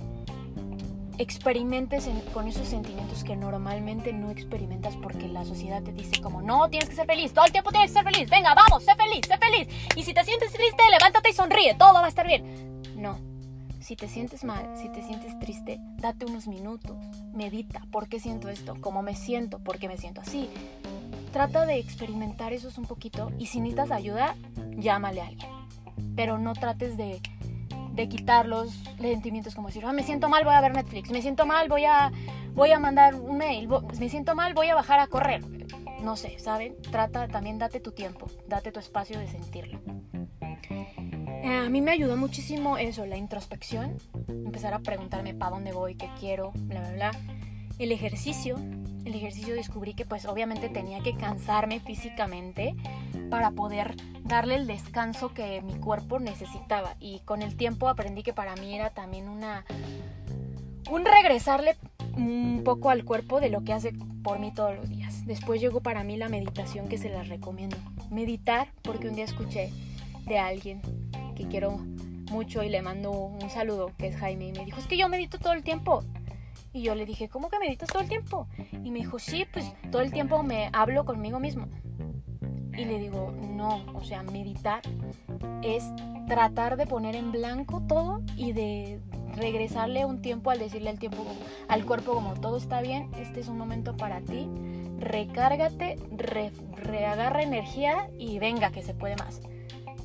[1.18, 6.70] experimentes con esos sentimientos que normalmente no experimentas porque la sociedad te dice como no,
[6.70, 9.22] tienes que ser feliz, todo el tiempo tienes que ser feliz, venga, vamos, sé feliz,
[9.28, 9.68] sé feliz.
[9.96, 12.82] Y si te sientes triste, levántate y sonríe, todo va a estar bien.
[12.96, 13.20] No,
[13.82, 16.98] si te sientes mal, si te sientes triste, date unos minutos,
[17.34, 18.76] medita, ¿por qué siento esto?
[18.80, 19.60] ¿Cómo me siento?
[19.60, 20.50] ¿Por qué me siento así?
[21.32, 24.36] Trata de experimentar eso un poquito y si necesitas ayuda,
[24.78, 25.50] llámale a alguien.
[26.16, 27.22] Pero no trates de,
[27.94, 31.22] de quitar los sentimientos como decir, ah, me siento mal, voy a ver Netflix, me
[31.22, 32.12] siento mal, voy a,
[32.54, 35.42] voy a mandar un mail, me siento mal, voy a bajar a correr.
[36.02, 36.76] No sé, ¿saben?
[36.92, 39.80] Trata, también date tu tiempo, date tu espacio de sentirlo.
[41.44, 45.96] Eh, a mí me ayudó muchísimo eso, la introspección, empezar a preguntarme para dónde voy,
[45.96, 47.12] qué quiero, bla, bla, bla.
[47.80, 48.58] El ejercicio,
[49.06, 52.76] el ejercicio descubrí que pues obviamente tenía que cansarme físicamente
[53.30, 58.34] para poder darle el descanso que mi cuerpo necesitaba y con el tiempo aprendí que
[58.34, 59.66] para mí era también una
[60.90, 61.78] un regresarle
[62.18, 65.26] un poco al cuerpo de lo que hace por mí todos los días.
[65.26, 67.78] Después llegó para mí la meditación que se las recomiendo.
[68.10, 69.72] Meditar porque un día escuché
[70.26, 70.82] de alguien
[71.36, 71.78] que quiero
[72.30, 75.10] mucho y le mando un saludo, que es Jaime, y me dijo, es que yo
[75.10, 76.04] medito todo el tiempo.
[76.74, 78.48] Y yo le dije, ¿cómo que meditas todo el tiempo?
[78.84, 81.68] Y me dijo, sí, pues todo el tiempo me hablo conmigo mismo.
[82.74, 84.82] Y le digo, no, o sea, meditar
[85.62, 85.84] es
[86.28, 89.02] tratar de poner en blanco todo y de
[89.36, 91.26] regresarle un tiempo al decirle al tiempo
[91.68, 94.48] al cuerpo como todo está bien, este es un momento para ti,
[95.00, 95.98] recárgate,
[96.76, 99.42] reagarra energía y venga que se puede más.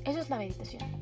[0.04, 0.95] Eso es la meditación.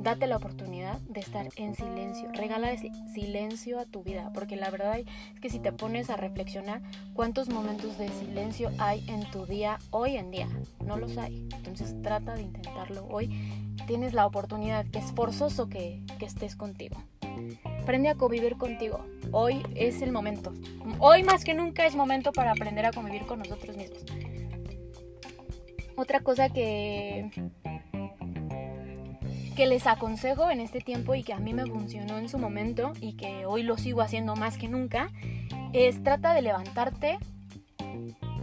[0.00, 2.30] Date la oportunidad de estar en silencio.
[2.32, 2.70] Regala
[3.12, 6.80] silencio a tu vida, porque la verdad es que si te pones a reflexionar
[7.12, 10.48] cuántos momentos de silencio hay en tu día hoy en día,
[10.84, 11.46] no los hay.
[11.54, 13.28] Entonces trata de intentarlo hoy.
[13.86, 16.96] Tienes la oportunidad, es forzoso que, que estés contigo.
[17.82, 19.04] Aprende a convivir contigo.
[19.32, 20.52] Hoy es el momento.
[20.98, 24.04] Hoy más que nunca es momento para aprender a convivir con nosotros mismos.
[25.96, 27.30] Otra cosa que
[29.54, 32.92] que les aconsejo en este tiempo y que a mí me funcionó en su momento
[33.00, 35.10] y que hoy lo sigo haciendo más que nunca,
[35.72, 37.18] es trata de levantarte,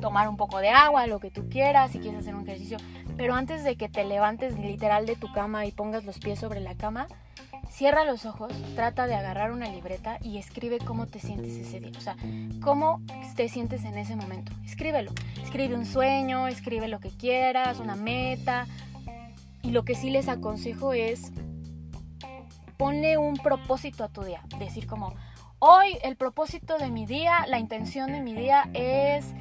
[0.01, 2.77] tomar un poco de agua, lo que tú quieras, si quieres hacer un ejercicio,
[3.15, 6.59] pero antes de que te levantes literal de tu cama y pongas los pies sobre
[6.59, 7.07] la cama,
[7.69, 11.91] cierra los ojos, trata de agarrar una libreta y escribe cómo te sientes ese día,
[11.97, 12.15] o sea,
[12.61, 13.01] cómo
[13.35, 14.51] te sientes en ese momento.
[14.65, 15.11] Escríbelo,
[15.43, 18.67] escribe un sueño, escribe lo que quieras, una meta,
[19.67, 21.33] y lo que sí les aconsejo es
[22.77, 24.41] ponle un propósito a tu día.
[24.59, 25.13] Decir como,
[25.59, 29.33] hoy el propósito de mi día, la intención de mi día es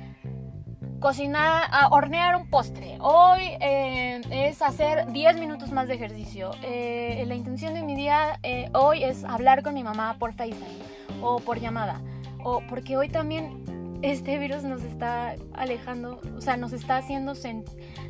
[0.99, 2.99] cocinar, hornear un postre.
[3.01, 6.51] Hoy eh, es hacer 10 minutos más de ejercicio.
[6.65, 11.23] Eh, la intención de mi día eh, hoy es hablar con mi mamá por FaceTime
[11.23, 12.01] o por llamada.
[12.43, 13.65] O porque hoy también
[14.03, 17.35] este virus nos está alejando, o sea, nos está haciendo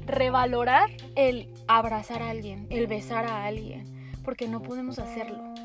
[0.06, 3.84] revalorar el abrazar a alguien, el besar a alguien,
[4.24, 5.55] porque no podemos hacerlo.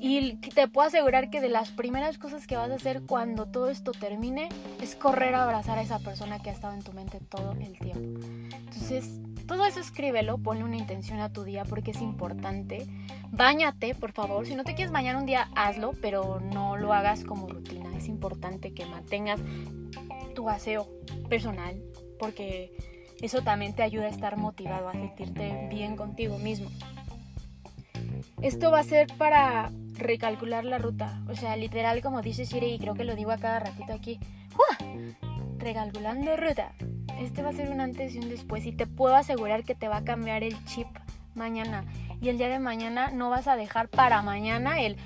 [0.00, 3.70] Y te puedo asegurar que de las primeras cosas que vas a hacer cuando todo
[3.70, 4.48] esto termine
[4.80, 7.78] es correr a abrazar a esa persona que ha estado en tu mente todo el
[7.78, 8.20] tiempo.
[8.54, 12.86] Entonces, todo eso escríbelo, ponle una intención a tu día porque es importante.
[13.30, 14.46] Báñate, por favor.
[14.46, 17.96] Si no te quieres bañar un día, hazlo, pero no lo hagas como rutina.
[17.96, 19.40] Es importante que mantengas
[20.34, 20.88] tu aseo
[21.28, 21.80] personal
[22.18, 22.72] porque
[23.22, 26.70] eso también te ayuda a estar motivado, a sentirte bien contigo mismo.
[28.42, 31.20] Esto va a ser para recalcular la ruta.
[31.28, 34.18] O sea, literal como dice Siri y creo que lo digo a cada ratito aquí.
[35.58, 36.72] Recalculando ruta.
[37.18, 39.88] Este va a ser un antes y un después y te puedo asegurar que te
[39.88, 40.86] va a cambiar el chip
[41.34, 41.84] mañana.
[42.20, 44.96] Y el día de mañana no vas a dejar para mañana el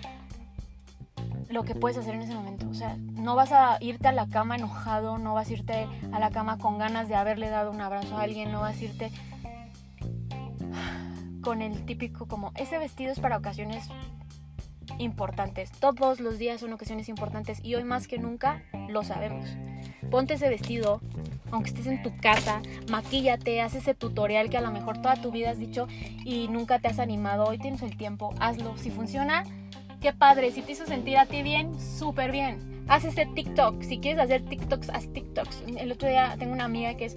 [1.49, 2.69] lo que puedes hacer en ese momento.
[2.69, 6.19] O sea, no vas a irte a la cama enojado, no vas a irte a
[6.21, 9.11] la cama con ganas de haberle dado un abrazo a alguien, no vas a irte
[11.43, 13.89] con el típico como ese vestido es para ocasiones
[15.01, 15.71] importantes.
[15.73, 19.49] Todos los días son ocasiones importantes y hoy más que nunca lo sabemos.
[20.11, 21.01] Ponte ese vestido,
[21.51, 25.31] aunque estés en tu casa, maquíllate, haz ese tutorial que a lo mejor toda tu
[25.31, 25.87] vida has dicho
[26.25, 27.45] y nunca te has animado.
[27.45, 28.77] Hoy tienes el tiempo, hazlo.
[28.77, 29.45] Si funciona,
[30.01, 30.51] qué padre.
[30.53, 32.85] Si te hizo sentir a ti bien, súper bien.
[32.89, 33.83] Haz ese TikTok.
[33.83, 35.63] Si quieres hacer TikToks, haz TikToks.
[35.79, 37.17] El otro día tengo una amiga que es.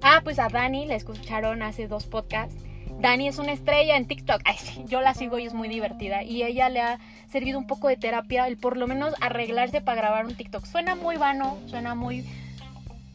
[0.00, 2.62] Ah, pues a Dani la escucharon hace dos podcasts
[3.00, 4.42] Dani es una estrella en TikTok.
[4.44, 6.24] Ay, sí, yo la sigo y es muy divertida.
[6.24, 10.00] Y ella le ha servido un poco de terapia el por lo menos arreglarse para
[10.00, 10.64] grabar un TikTok.
[10.66, 12.26] Suena muy vano, suena muy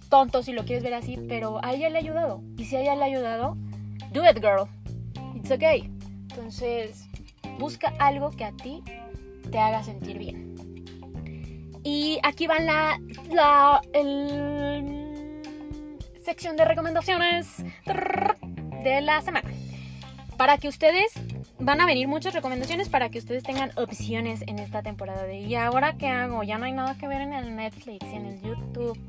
[0.09, 2.41] tonto si lo quieres ver así, pero a ella le ha ayudado.
[2.57, 3.57] Y si a ella le ha ayudado,
[4.13, 4.69] do it, girl.
[5.35, 5.89] It's okay.
[6.29, 7.05] Entonces,
[7.59, 8.81] busca algo que a ti
[9.51, 10.55] te haga sentir bien.
[11.83, 12.97] Y aquí va la,
[13.29, 13.81] la
[16.23, 17.57] sección de recomendaciones
[18.83, 19.49] de la semana
[20.43, 21.13] para que ustedes
[21.57, 25.55] van a venir muchas recomendaciones para que ustedes tengan opciones en esta temporada de ¿y
[25.55, 26.43] ahora qué hago?
[26.43, 28.99] Ya no hay nada que ver en el Netflix en el YouTube.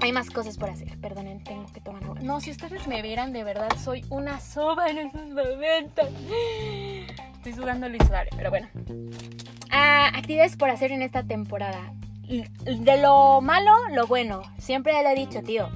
[0.00, 2.18] Hay más cosas por hacer, perdonen, tengo que tomar agua.
[2.20, 6.08] No, si ustedes me vieran, de verdad soy una soba en esos momentos.
[7.34, 8.66] Estoy sudando el sudare, pero bueno.
[9.70, 11.92] Ah, actividades por hacer en esta temporada.
[12.26, 14.42] De lo malo, lo bueno.
[14.58, 15.68] Siempre le he dicho, tío.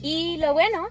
[0.00, 0.88] Y lo bueno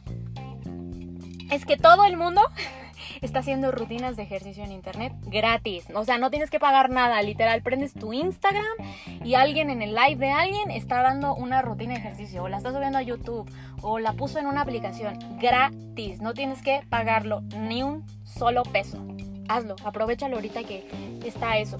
[1.51, 2.41] es que todo el mundo
[3.21, 5.85] está haciendo rutinas de ejercicio en internet gratis.
[5.93, 7.21] O sea, no tienes que pagar nada.
[7.21, 8.65] Literal, prendes tu Instagram
[9.23, 12.43] y alguien en el live de alguien está dando una rutina de ejercicio.
[12.43, 13.51] O la está subiendo a YouTube.
[13.81, 16.21] O la puso en una aplicación gratis.
[16.21, 19.05] No tienes que pagarlo ni un solo peso.
[19.49, 19.75] Hazlo.
[19.83, 20.87] Aprovechalo ahorita que
[21.25, 21.77] está eso.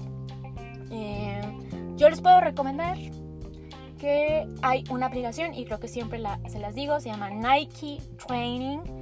[0.90, 1.40] Eh,
[1.96, 2.98] yo les puedo recomendar
[3.98, 7.00] que hay una aplicación y creo que siempre se las digo.
[7.00, 9.01] Se llama Nike Training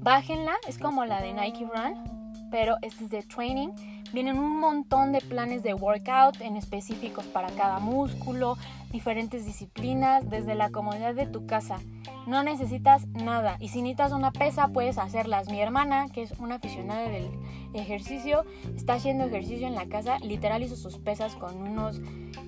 [0.00, 3.68] Bájenla, es como la de Nike Run, pero es de training.
[4.12, 8.56] Vienen un montón de planes de workout en específicos para cada músculo,
[8.90, 11.78] diferentes disciplinas, desde la comodidad de tu casa.
[12.26, 13.56] No necesitas nada.
[13.60, 15.50] Y si necesitas una pesa, puedes hacerlas.
[15.50, 17.28] Mi hermana, que es una aficionada del
[17.74, 20.18] ejercicio, está haciendo ejercicio en la casa.
[20.20, 22.00] Literal hizo sus pesas con unos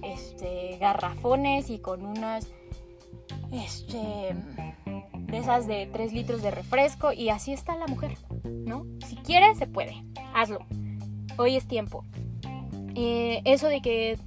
[0.03, 2.49] este, garrafones y con unas
[3.53, 4.35] este,
[5.31, 8.85] de esas de 3 litros de refresco y así está la mujer, ¿no?
[9.07, 10.61] Si quiere, se puede, hazlo.
[11.37, 12.05] Hoy es tiempo.
[12.95, 14.19] Eh, eso de que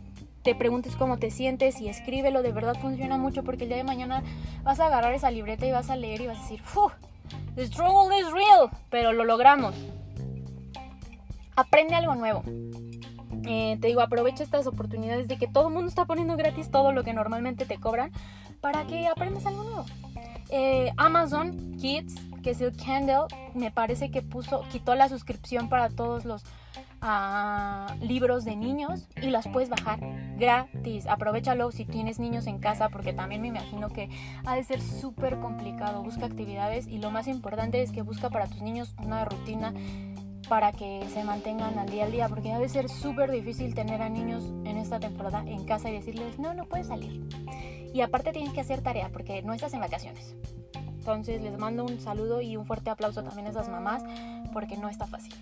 [0.43, 3.83] te preguntes cómo te sientes y escríbelo, de verdad funciona mucho porque el día de
[3.83, 4.23] mañana
[4.63, 6.61] vas a agarrar esa libreta y vas a leer y vas a decir,
[7.55, 9.75] The struggle is real, pero lo logramos.
[11.55, 12.43] Aprende algo nuevo.
[13.45, 16.91] Eh, te digo, aprovecha estas oportunidades de que todo el mundo está poniendo gratis todo
[16.91, 18.11] lo que normalmente te cobran
[18.61, 19.85] para que aprendas algo nuevo.
[20.55, 22.13] Eh, Amazon Kids,
[22.43, 26.43] que es el Kindle, me parece que puso, quitó la suscripción para todos los
[27.01, 29.99] ah, libros de niños y las puedes bajar
[30.37, 31.07] gratis.
[31.07, 34.09] Aprovechalo si tienes niños en casa porque también me imagino que
[34.45, 36.03] ha de ser súper complicado.
[36.03, 39.73] Busca actividades y lo más importante es que busca para tus niños una rutina
[40.47, 44.09] para que se mantengan al día al día, porque debe ser súper difícil tener a
[44.09, 47.23] niños en esta temporada en casa y decirles, no, no puedes salir.
[47.93, 50.35] Y aparte tienes que hacer tarea, porque no estás en vacaciones.
[50.75, 54.03] Entonces les mando un saludo y un fuerte aplauso también a esas mamás,
[54.51, 55.33] porque no está fácil.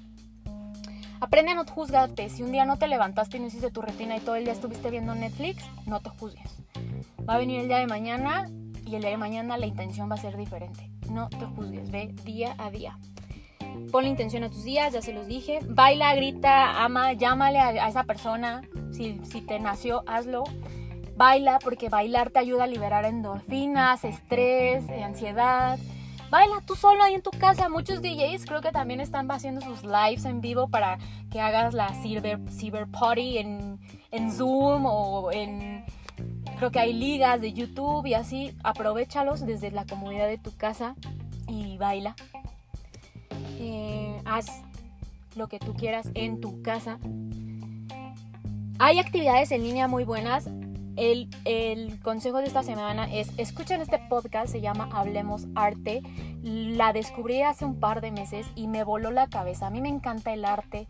[1.21, 2.29] Aprende a no juzgarte.
[2.29, 4.53] Si un día no te levantaste y no hiciste tu rutina y todo el día
[4.53, 6.51] estuviste viendo Netflix, no te juzgues.
[7.29, 8.49] Va a venir el día de mañana
[8.87, 10.89] y el día de mañana la intención va a ser diferente.
[11.11, 12.97] No te juzgues, ve día a día.
[13.91, 15.59] Ponle intención a tus días, ya se los dije.
[15.63, 18.63] Baila, grita, ama, llámale a, esa persona.
[18.91, 20.43] Si, si te nació, hazlo.
[21.21, 25.77] Baila porque bailar te ayuda a liberar endorfinas, estrés, ansiedad.
[26.31, 27.69] Baila tú solo ahí en tu casa.
[27.69, 30.97] Muchos DJs creo que también están haciendo sus lives en vivo para
[31.29, 33.79] que hagas la cyber, cyber party en,
[34.09, 35.85] en Zoom o en...
[36.57, 38.55] Creo que hay ligas de YouTube y así.
[38.63, 40.95] Aprovechalos desde la comodidad de tu casa
[41.47, 42.15] y baila.
[43.59, 44.47] Eh, haz
[45.35, 46.97] lo que tú quieras en tu casa.
[48.79, 50.49] Hay actividades en línea muy buenas.
[50.97, 56.01] El, consejo de esta semana es escuchen este podcast, se llama Hablemos Arte.
[56.43, 59.67] La descubrí hace un par de meses y me voló la cabeza.
[59.67, 60.87] A mí me encanta el arte.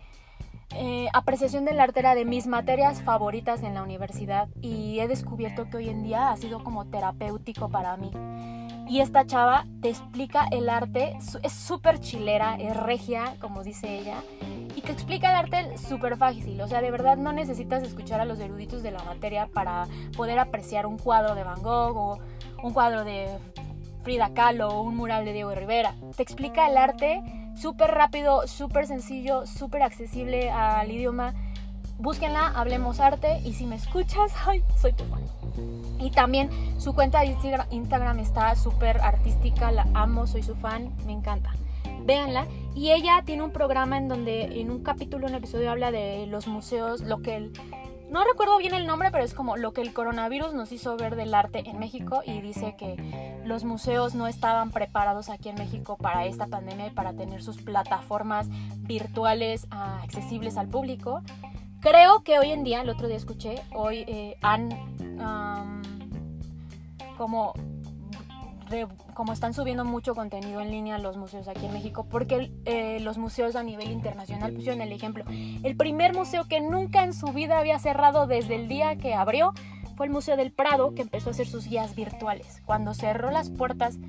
[0.73, 5.69] Eh, apreciación del arte era de mis materias favoritas en la universidad y he descubierto
[5.69, 8.11] que hoy en día ha sido como terapéutico para mí.
[8.87, 14.21] Y esta chava te explica el arte, es súper chilera, es regia, como dice ella,
[14.81, 16.59] te explica el arte súper fácil.
[16.61, 20.39] O sea, de verdad no necesitas escuchar a los eruditos de la materia para poder
[20.39, 22.19] apreciar un cuadro de Van Gogh o
[22.63, 23.29] un cuadro de
[24.03, 25.95] Frida Kahlo o un mural de Diego Rivera.
[26.15, 27.21] Te explica el arte
[27.55, 31.33] súper rápido, súper sencillo, súper accesible al idioma.
[31.99, 34.31] Búsquenla, hablemos arte y si me escuchas,
[34.81, 35.21] soy tu fan.
[35.99, 37.35] Y también su cuenta de
[37.69, 41.51] Instagram está súper artística, la amo, soy su fan, me encanta.
[42.03, 42.47] Véanla.
[42.73, 46.47] Y ella tiene un programa en donde en un capítulo, un episodio habla de los
[46.47, 47.51] museos, lo que el...
[48.09, 51.15] No recuerdo bien el nombre, pero es como lo que el coronavirus nos hizo ver
[51.15, 55.95] del arte en México y dice que los museos no estaban preparados aquí en México
[55.95, 58.47] para esta pandemia y para tener sus plataformas
[58.79, 61.21] virtuales ah, accesibles al público.
[61.79, 64.69] Creo que hoy en día, el otro día escuché, hoy eh, han
[67.17, 67.53] como,
[69.13, 73.17] como están subiendo mucho contenido en línea los museos aquí en México, porque eh, los
[73.17, 75.23] museos a nivel internacional pusieron el ejemplo.
[75.27, 79.53] El primer museo que nunca en su vida había cerrado desde el día que abrió
[79.95, 82.61] fue el Museo del Prado, que empezó a hacer sus guías virtuales.
[82.65, 83.99] Cuando cerró las puertas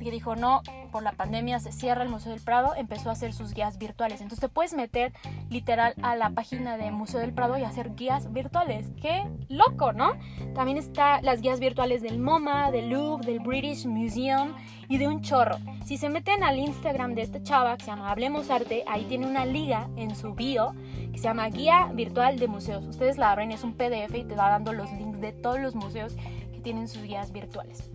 [0.00, 3.32] que dijo no, por la pandemia se cierra el Museo del Prado, empezó a hacer
[3.32, 4.20] sus guías virtuales.
[4.20, 5.12] Entonces te puedes meter
[5.48, 8.90] literal a la página de Museo del Prado y hacer guías virtuales.
[9.00, 10.12] ¡Qué loco, ¿no?
[10.54, 14.54] También está las guías virtuales del MoMA, del Louvre, del British Museum
[14.88, 15.56] y de un chorro.
[15.84, 19.26] Si se meten al Instagram de esta chava que se llama Hablemos Arte, ahí tiene
[19.26, 20.74] una liga en su bio
[21.12, 22.84] que se llama Guía Virtual de Museos.
[22.86, 25.74] Ustedes la abren, es un PDF y te va dando los links de todos los
[25.74, 26.14] museos
[26.52, 27.90] que tienen sus guías virtuales.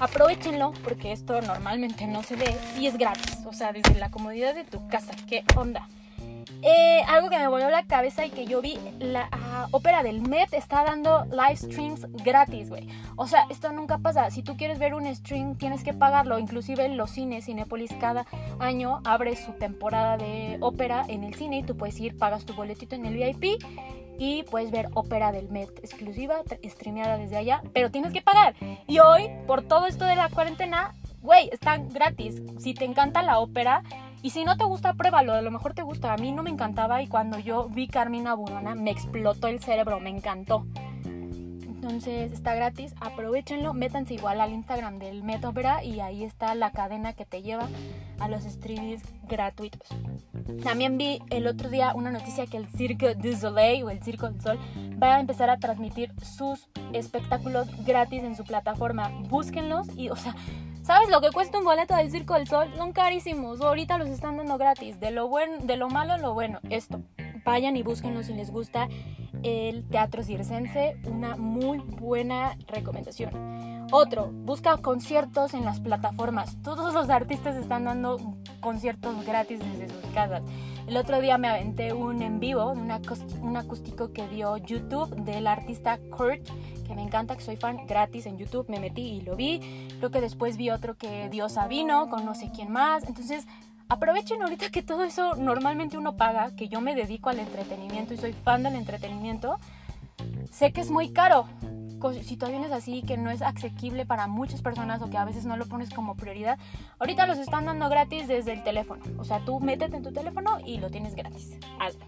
[0.00, 4.54] Aprovechenlo porque esto normalmente no se ve y es gratis, o sea, desde la comodidad
[4.54, 5.12] de tu casa.
[5.28, 5.88] ¿Qué onda?
[6.64, 10.22] Eh, algo que me volvió la cabeza y que yo vi, la ah, ópera del
[10.22, 12.88] Met está dando live streams gratis, güey.
[13.16, 14.30] O sea, esto nunca pasa.
[14.30, 16.38] Si tú quieres ver un stream, tienes que pagarlo.
[16.38, 18.26] Inclusive los cines, Cinepolis cada
[18.60, 22.54] año abre su temporada de ópera en el cine y tú puedes ir, pagas tu
[22.54, 23.60] boletito en el VIP
[24.18, 28.54] y puedes ver ópera del Met exclusiva, streameada desde allá, pero tienes que pagar.
[28.86, 32.42] Y hoy, por todo esto de la cuarentena, güey, están gratis.
[32.58, 33.82] Si te encanta la ópera
[34.22, 36.12] y si no te gusta, pruébalo, a lo mejor te gusta.
[36.12, 39.98] A mí no me encantaba y cuando yo vi Carmina Burana me explotó el cerebro,
[40.00, 40.64] me encantó.
[41.82, 47.12] Entonces está gratis, aprovechenlo, métanse igual al Instagram del Metopera y ahí está la cadena
[47.12, 47.68] que te lleva
[48.20, 49.88] a los streams gratuitos.
[50.62, 54.30] También vi el otro día una noticia que el Cirque du Soleil o el Circo
[54.30, 54.60] del Sol
[55.02, 59.10] va a empezar a transmitir sus espectáculos gratis en su plataforma.
[59.28, 60.36] Búsquenlos y, o sea,
[60.82, 62.68] ¿Sabes lo que cuesta un boleto del Circo del Sol?
[62.76, 63.60] Son carísimos.
[63.60, 64.98] Ahorita los están dando gratis.
[64.98, 66.58] De lo bueno, de lo malo, lo bueno.
[66.70, 67.00] Esto.
[67.44, 68.88] Vayan y búsquenlo si les gusta
[69.42, 70.96] el teatro circense.
[71.06, 73.62] Una muy buena recomendación.
[73.94, 76.56] Otro, busca conciertos en las plataformas.
[76.62, 78.16] Todos los artistas están dando
[78.60, 80.42] conciertos gratis desde sus casas.
[80.86, 85.98] El otro día me aventé un en vivo, un, acústico que dio YouTube del artista
[86.10, 86.48] Kurt,
[86.86, 88.66] que me encanta, que soy fan gratis en YouTube.
[88.68, 89.60] Me metí y lo vi.
[89.98, 93.04] Creo que después vi otro que dio Sabino con no sé quién más.
[93.04, 93.46] Entonces,
[93.92, 98.16] aprovechen ahorita que todo eso normalmente uno paga, que yo me dedico al entretenimiento y
[98.16, 99.58] soy fan del entretenimiento.
[100.50, 101.46] Sé que es muy caro,
[102.22, 105.66] situaciones así que no es asequible para muchas personas o que a veces no lo
[105.66, 106.58] pones como prioridad,
[106.98, 109.02] ahorita los están dando gratis desde el teléfono.
[109.18, 111.58] O sea, tú métete en tu teléfono y lo tienes gratis.
[111.78, 112.06] Hazlo.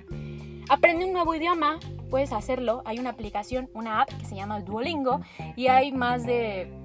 [0.71, 1.79] Aprende un nuevo idioma,
[2.09, 2.83] puedes hacerlo.
[2.87, 5.21] Hay una aplicación, una app que se llama Duolingo
[5.55, 6.84] y hay más de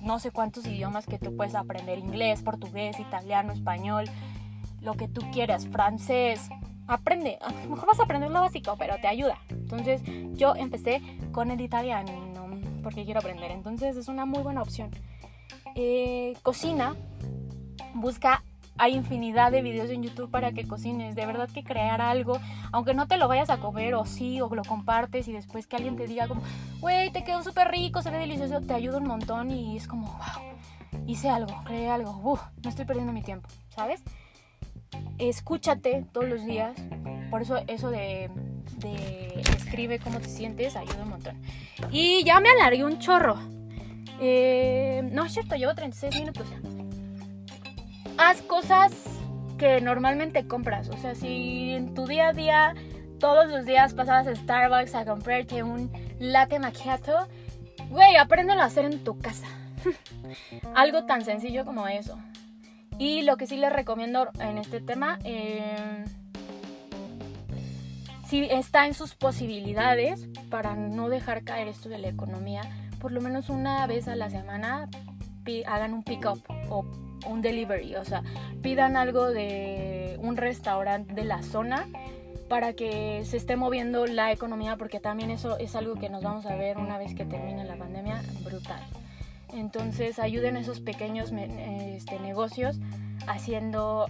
[0.00, 1.98] no sé cuántos idiomas que tú puedes aprender.
[1.98, 4.04] Inglés, portugués, italiano, español,
[4.80, 6.48] lo que tú quieras, francés,
[6.86, 7.38] aprende,
[7.68, 9.38] mejor vas a aprender lo básico, pero te ayuda.
[9.50, 11.00] Entonces yo empecé
[11.32, 12.30] con el italiano
[12.82, 13.50] porque quiero aprender.
[13.50, 14.90] Entonces es una muy buena opción.
[15.74, 16.96] Eh, cocina,
[17.94, 18.42] busca,
[18.80, 21.14] hay infinidad de videos en YouTube para que cocines.
[21.14, 22.38] De verdad que crear algo,
[22.72, 25.76] aunque no te lo vayas a comer o sí, o lo compartes y después que
[25.76, 26.26] alguien te diga
[26.80, 30.06] güey, te quedó súper rico, se ve delicioso, te ayuda un montón y es como,
[30.06, 34.02] wow, hice algo, creé algo, Uf, no estoy perdiendo mi tiempo, ¿sabes?
[35.18, 36.74] escúchate todos los días.
[37.30, 38.30] Por eso eso de,
[39.56, 41.40] escribe cómo te sientes ayuda un montón.
[41.90, 43.36] Y ya me alargué un chorro.
[44.20, 46.46] Eh, no es cierto, llevo 36 minutos.
[48.22, 48.92] Haz cosas
[49.56, 50.90] que normalmente compras.
[50.90, 52.74] O sea, si en tu día a día,
[53.18, 57.28] todos los días pasabas a Starbucks a comprarte un latte macchiato,
[57.88, 59.46] güey, apréndelo a hacer en tu casa.
[60.74, 62.18] Algo tan sencillo como eso.
[62.98, 66.04] Y lo que sí les recomiendo en este tema, eh,
[68.28, 72.60] si está en sus posibilidades para no dejar caer esto de la economía,
[73.00, 74.90] por lo menos una vez a la semana
[75.66, 76.84] hagan un pick-up o
[77.26, 78.22] un delivery, o sea,
[78.62, 81.86] pidan algo de un restaurante de la zona
[82.48, 86.46] para que se esté moviendo la economía, porque también eso es algo que nos vamos
[86.46, 88.82] a ver una vez que termine la pandemia, brutal.
[89.54, 92.78] Entonces ayuden a esos pequeños este, negocios
[93.28, 94.06] haciendo,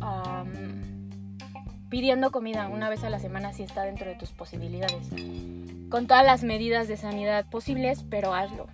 [1.90, 5.08] pidiendo comida una vez a la semana si está dentro de tus posibilidades.
[5.90, 8.68] Con todas las medidas de sanidad posibles, pero hazlo.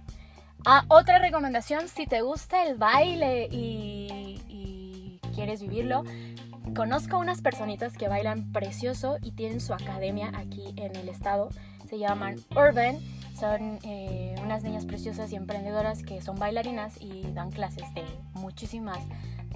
[0.64, 3.96] Ah, otra recomendación, si te gusta el baile y, y
[5.37, 6.03] quieres vivirlo,
[6.74, 11.51] conozco unas personitas que bailan precioso y tienen su academia aquí en el estado.
[11.89, 12.99] Se llaman Urban
[13.39, 18.97] son eh, unas niñas preciosas y emprendedoras que son bailarinas y dan clases de muchísimos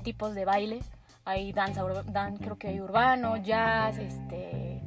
[0.05, 0.81] tipos de baile.
[1.25, 4.83] Hay danza, dan, creo que hay urbano, jazz, este,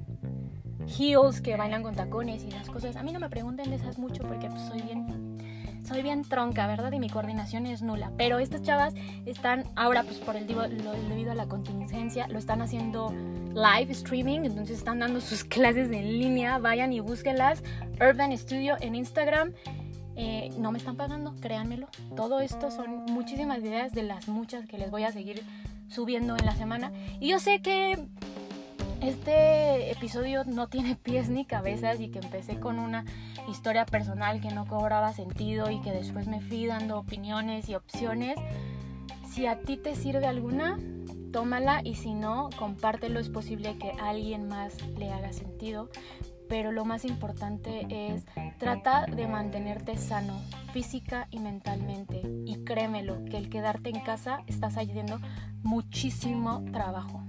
[0.87, 2.95] heels que bailan con tacones y esas cosas.
[2.95, 5.32] A mí no me pregunten de esas mucho porque pues, soy bien
[5.83, 6.91] soy bien tronca, ¿verdad?
[6.91, 8.11] Y mi coordinación es nula.
[8.17, 8.93] Pero estas chavas
[9.25, 13.13] están ahora, pues por el debido a la contingencia, lo están haciendo
[13.53, 16.57] live streaming, entonces están dando sus clases en línea.
[16.57, 17.63] Vayan y búsquenlas.
[18.01, 19.53] Urban Studio en Instagram.
[20.15, 21.87] Eh, no me están pagando, créanmelo.
[22.15, 25.43] Todo esto son muchísimas ideas de las muchas que les voy a seguir
[25.89, 26.91] subiendo en la semana.
[27.19, 27.97] Y yo sé que
[29.01, 33.05] este episodio no tiene pies ni cabezas y que empecé con una
[33.49, 38.37] historia personal que no cobraba sentido y que después me fui dando opiniones y opciones.
[39.31, 40.79] Si a ti te sirve alguna,
[41.31, 43.19] tómala y si no, compártelo.
[43.19, 45.89] Es posible que a alguien más le haga sentido.
[46.49, 48.25] Pero lo más importante es
[48.59, 50.39] trata de mantenerte sano
[50.71, 52.21] física y mentalmente.
[52.45, 55.19] Y créemelo, que el quedarte en casa estás haciendo
[55.63, 57.23] muchísimo trabajo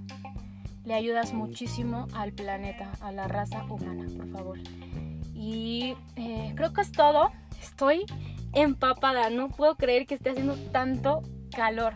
[0.85, 4.59] le ayudas muchísimo al planeta, a la raza humana, por favor.
[5.45, 7.31] Y eh, creo que es todo.
[7.61, 8.05] Estoy
[8.53, 11.21] empapada, no puedo creer que esté haciendo tanto
[11.55, 11.93] calor.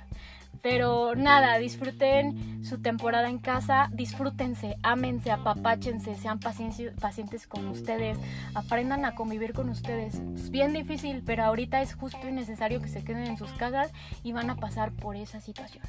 [0.62, 8.20] Pero nada, disfruten su temporada en casa, disfrútense, ámense, apapáchense, sean pacientes con ustedes,
[8.54, 10.22] aprendan a convivir con ustedes.
[10.36, 13.92] Es bien difícil, pero ahorita es justo y necesario que se queden en sus casas
[14.22, 15.84] y van a pasar por esa situación.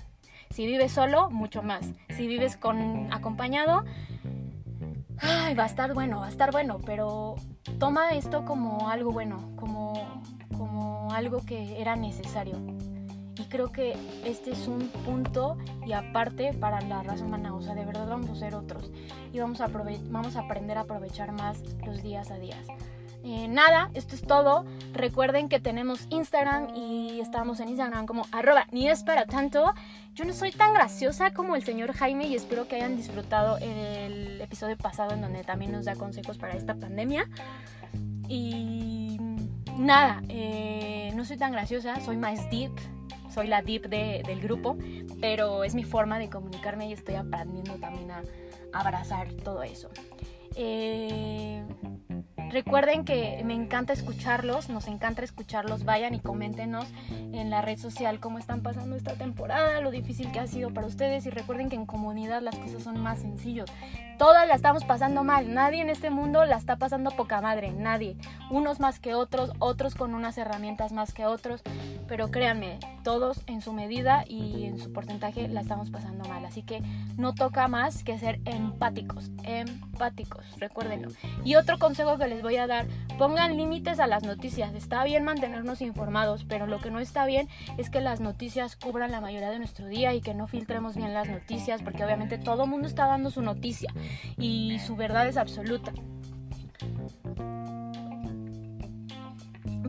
[0.49, 1.85] Si vives solo, mucho más.
[2.17, 3.85] Si vives con acompañado,
[5.19, 7.37] ay, va a estar bueno, va a estar bueno, pero
[7.79, 10.23] toma esto como algo bueno, como,
[10.57, 12.57] como algo que era necesario.
[13.37, 15.57] Y creo que este es un punto
[15.87, 18.91] y aparte para la raza humana, o sea, de verdad vamos a ser otros
[19.33, 22.67] y vamos a, vamos a aprender a aprovechar más los días a días.
[23.23, 24.65] Eh, nada, esto es todo.
[24.93, 29.75] Recuerden que tenemos Instagram y estamos en Instagram como arroba ni es para tanto.
[30.15, 34.30] Yo no soy tan graciosa como el señor Jaime y espero que hayan disfrutado el
[34.41, 37.29] episodio pasado en donde también nos da consejos para esta pandemia.
[38.29, 39.19] Y
[39.79, 42.73] nada, eh, no soy tan graciosa, soy más deep,
[43.29, 44.77] soy la deep del grupo,
[45.21, 48.23] pero es mi forma de comunicarme y estoy aprendiendo también a,
[48.73, 49.91] abrazar todo eso.
[50.55, 51.65] Eh,
[52.51, 55.85] Recuerden que me encanta escucharlos, nos encanta escucharlos.
[55.85, 60.41] Vayan y coméntenos en la red social cómo están pasando esta temporada, lo difícil que
[60.41, 61.27] ha sido para ustedes.
[61.27, 63.71] Y recuerden que en comunidad las cosas son más sencillos.
[64.19, 65.55] Todas la estamos pasando mal.
[65.55, 67.73] Nadie en este mundo la está pasando poca madre.
[67.73, 68.17] Nadie.
[68.51, 71.63] Unos más que otros, otros con unas herramientas más que otros.
[72.07, 76.45] Pero créanme, todos en su medida y en su porcentaje la estamos pasando mal.
[76.45, 76.83] Así que
[77.17, 79.31] no toca más que ser empáticos.
[79.45, 81.09] Empáticos, recuérdenlo.
[81.45, 82.87] Y otro consejo que les voy a dar,
[83.19, 84.75] pongan límites a las noticias.
[84.75, 89.11] Está bien mantenernos informados, pero lo que no está bien es que las noticias cubran
[89.11, 92.65] la mayoría de nuestro día y que no filtremos bien las noticias, porque obviamente todo
[92.65, 93.93] el mundo está dando su noticia
[94.37, 95.93] y su verdad es absoluta.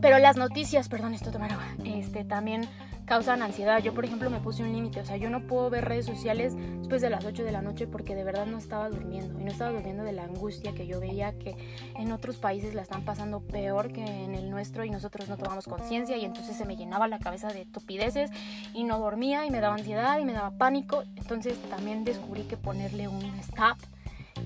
[0.00, 2.68] Pero las noticias, perdón, esto tomar agua, este también
[3.04, 3.82] causan ansiedad.
[3.82, 6.54] Yo, por ejemplo, me puse un límite, o sea, yo no puedo ver redes sociales
[6.78, 9.40] después de las 8 de la noche porque de verdad no estaba durmiendo.
[9.40, 11.56] Y no estaba durmiendo de la angustia que yo veía que
[11.96, 15.66] en otros países la están pasando peor que en el nuestro y nosotros no tomamos
[15.66, 18.30] conciencia y entonces se me llenaba la cabeza de estupideces
[18.74, 21.04] y no dormía y me daba ansiedad y me daba pánico.
[21.16, 23.78] Entonces también descubrí que ponerle un stop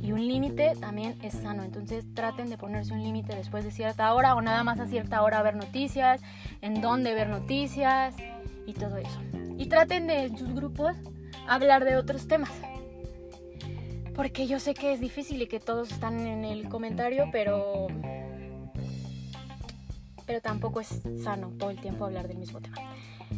[0.03, 1.63] y un límite también es sano.
[1.63, 5.23] Entonces traten de ponerse un límite después de cierta hora o nada más a cierta
[5.23, 6.21] hora ver noticias,
[6.61, 8.15] en dónde ver noticias
[8.67, 9.21] y todo eso.
[9.59, 10.97] Y traten de en sus grupos
[11.49, 12.53] hablar de otros temas.
[14.15, 17.89] Porque yo sé que es difícil y que todos están en el comentario, pero
[20.27, 22.77] pero tampoco es sano todo el tiempo hablar del mismo tema.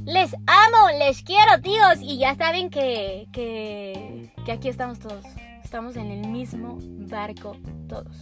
[0.05, 1.99] Les amo, les quiero, tíos.
[2.01, 5.25] Y ya saben que, que, que aquí estamos todos.
[5.69, 7.55] Estamos en el mismo barco
[7.91, 8.17] todos.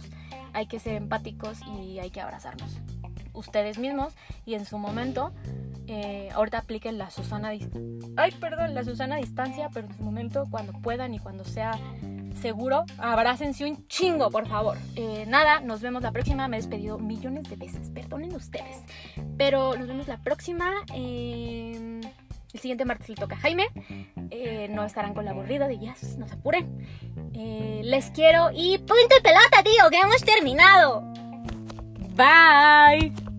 [0.51, 2.77] Hay que ser empáticos y hay que abrazarnos.
[3.31, 4.13] Ustedes mismos
[4.45, 5.31] y en su momento
[5.87, 7.51] eh, ahorita apliquen la Susana
[8.17, 11.79] ay perdón la Susana distancia pero en su momento cuando puedan y cuando sea
[12.35, 16.99] seguro abrácense un chingo por favor eh, nada nos vemos la próxima me he despedido
[16.99, 18.83] millones de veces perdonen ustedes
[19.37, 20.73] pero nos vemos la próxima
[22.57, 23.67] el siguiente martes le toca a Jaime.
[24.31, 26.85] Eh, no estarán con la aburrida de jazz no se apuren.
[27.33, 31.01] Les quiero y punto y pelota tío que hemos terminado.
[32.15, 33.27] Bye